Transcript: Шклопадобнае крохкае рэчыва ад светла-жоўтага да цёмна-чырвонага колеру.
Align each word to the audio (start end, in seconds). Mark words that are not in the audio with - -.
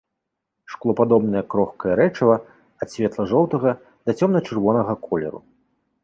Шклопадобнае 0.75 1.41
крохкае 1.53 1.93
рэчыва 1.99 2.37
ад 2.85 2.91
светла-жоўтага 2.93 3.73
да 4.09 4.15
цёмна-чырвонага 4.21 4.93
колеру. 5.05 5.43